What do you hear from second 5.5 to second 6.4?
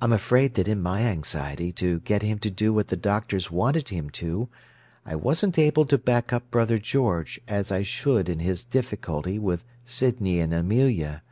able to back